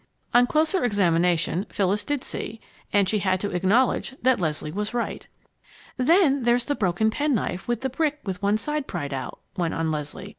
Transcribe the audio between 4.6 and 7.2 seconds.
was right. "Then there's the broken